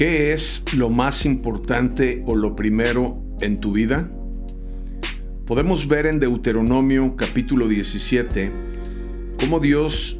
[0.00, 4.10] ¿Qué es lo más importante o lo primero en tu vida?
[5.44, 8.50] Podemos ver en Deuteronomio capítulo 17
[9.38, 10.18] cómo Dios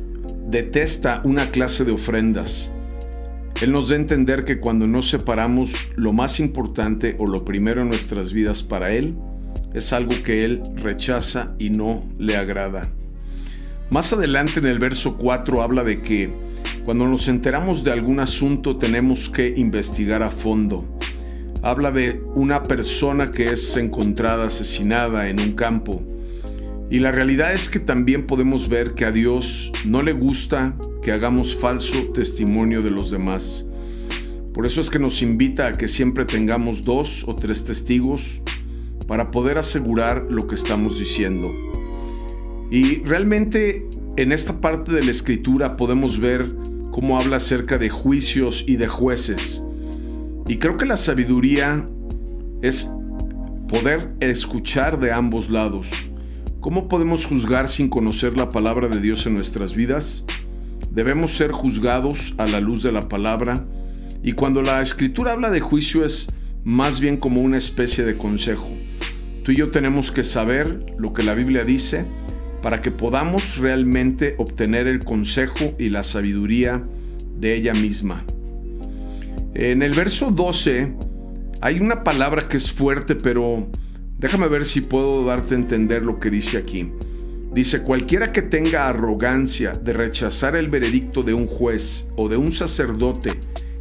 [0.51, 2.74] detesta una clase de ofrendas.
[3.62, 7.80] Él nos da a entender que cuando nos separamos lo más importante o lo primero
[7.80, 9.16] en nuestras vidas para Él,
[9.73, 12.92] es algo que Él rechaza y no le agrada.
[13.88, 16.49] Más adelante en el verso 4 habla de que
[16.91, 20.99] cuando nos enteramos de algún asunto tenemos que investigar a fondo.
[21.63, 26.03] Habla de una persona que es encontrada asesinada en un campo.
[26.91, 31.13] Y la realidad es que también podemos ver que a Dios no le gusta que
[31.13, 33.66] hagamos falso testimonio de los demás.
[34.52, 38.43] Por eso es que nos invita a que siempre tengamos dos o tres testigos
[39.07, 41.52] para poder asegurar lo que estamos diciendo.
[42.69, 46.52] Y realmente en esta parte de la escritura podemos ver
[46.91, 49.63] cómo habla acerca de juicios y de jueces.
[50.46, 51.88] Y creo que la sabiduría
[52.63, 52.91] es
[53.69, 55.88] poder escuchar de ambos lados.
[56.60, 60.27] ¿Cómo podemos juzgar sin conocer la palabra de Dios en nuestras vidas?
[60.91, 63.65] Debemos ser juzgados a la luz de la palabra
[64.22, 66.34] y cuando la escritura habla de juicio es
[66.65, 68.69] más bien como una especie de consejo.
[69.44, 72.04] Tú y yo tenemos que saber lo que la Biblia dice
[72.62, 76.84] para que podamos realmente obtener el consejo y la sabiduría
[77.39, 78.25] de ella misma.
[79.55, 80.94] En el verso 12
[81.61, 83.69] hay una palabra que es fuerte, pero
[84.19, 86.93] déjame ver si puedo darte a entender lo que dice aquí.
[87.53, 92.53] Dice, cualquiera que tenga arrogancia de rechazar el veredicto de un juez o de un
[92.53, 93.33] sacerdote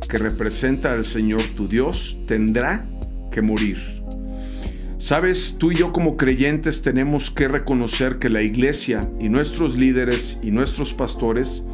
[0.10, 2.90] que representa al Señor tu Dios, tendrá
[3.32, 3.99] que morir.
[5.00, 10.42] Sabes, tú y yo como creyentes tenemos que reconocer que la iglesia y nuestros líderes
[10.44, 11.66] y nuestros pastores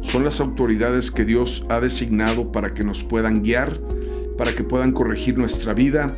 [0.00, 3.80] son las autoridades que Dios ha designado para que nos puedan guiar,
[4.38, 6.16] para que puedan corregir nuestra vida,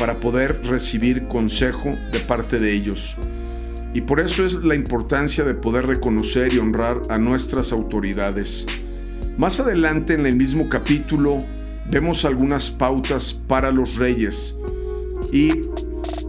[0.00, 3.14] para poder recibir consejo de parte de ellos.
[3.94, 8.66] Y por eso es la importancia de poder reconocer y honrar a nuestras autoridades.
[9.38, 11.38] Más adelante en el mismo capítulo
[11.88, 14.58] vemos algunas pautas para los reyes.
[15.32, 15.60] Y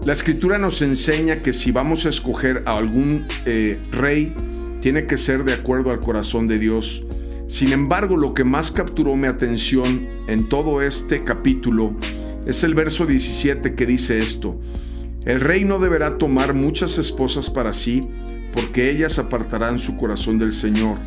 [0.05, 4.33] la escritura nos enseña que si vamos a escoger a algún eh, rey,
[4.81, 7.05] tiene que ser de acuerdo al corazón de Dios.
[7.47, 11.95] Sin embargo, lo que más capturó mi atención en todo este capítulo
[12.47, 14.59] es el verso 17 que dice esto.
[15.23, 18.01] El rey no deberá tomar muchas esposas para sí,
[18.53, 20.97] porque ellas apartarán su corazón del Señor.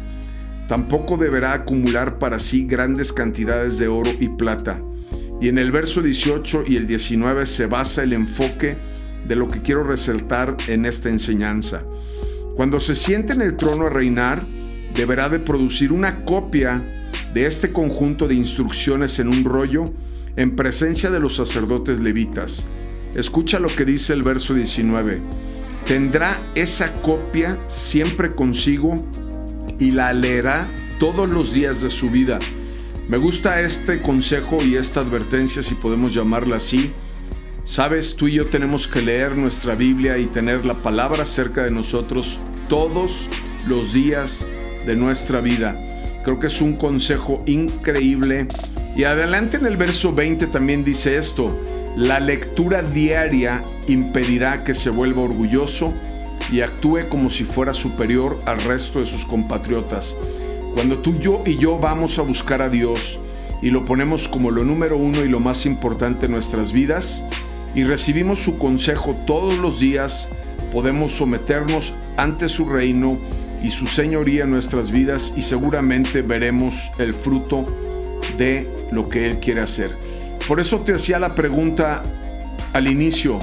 [0.69, 4.81] Tampoco deberá acumular para sí grandes cantidades de oro y plata
[5.41, 8.77] y en el verso 18 y el 19 se basa el enfoque
[9.27, 11.85] de lo que quiero resaltar en esta enseñanza.
[12.57, 14.43] Cuando se siente en el trono a reinar,
[14.95, 16.83] deberá de producir una copia
[17.33, 19.85] de este conjunto de instrucciones en un rollo
[20.37, 22.69] en presencia de los sacerdotes levitas.
[23.15, 25.21] Escucha lo que dice el verso 19.
[25.85, 29.05] Tendrá esa copia siempre consigo
[29.79, 32.39] y la leerá todos los días de su vida
[33.09, 36.93] me gusta este consejo y esta advertencia, si podemos llamarla así.
[37.63, 41.71] Sabes, tú y yo tenemos que leer nuestra Biblia y tener la palabra cerca de
[41.71, 43.29] nosotros todos
[43.67, 44.47] los días
[44.87, 45.79] de nuestra vida.
[46.25, 48.49] Creo que es un consejo increíble.
[48.97, 51.49] Y adelante en el verso 20 también dice esto,
[51.97, 55.93] la lectura diaria impedirá que se vuelva orgulloso
[56.51, 60.17] y actúe como si fuera superior al resto de sus compatriotas.
[60.75, 63.21] Cuando tú, yo y yo vamos a buscar a Dios
[63.63, 67.25] y lo ponemos como lo número uno y lo más importante en nuestras vidas
[67.75, 70.31] y recibimos su consejo todos los días,
[70.73, 73.19] podemos someternos ante su reino
[73.63, 77.65] y su señoría en nuestras vidas y seguramente veremos el fruto
[78.37, 79.91] de lo que Él quiere hacer.
[80.47, 82.03] Por eso te hacía la pregunta
[82.73, 83.39] al inicio,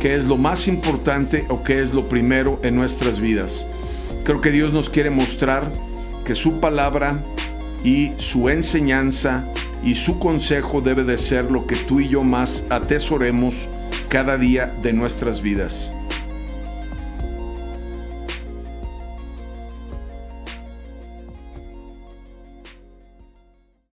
[0.00, 3.66] ¿qué es lo más importante o qué es lo primero en nuestras vidas?
[4.24, 5.70] Creo que Dios nos quiere mostrar
[6.24, 7.22] que su palabra
[7.84, 9.48] y su enseñanza
[9.82, 13.68] y su consejo debe de ser lo que tú y yo más atesoremos
[14.08, 15.94] cada día de nuestras vidas.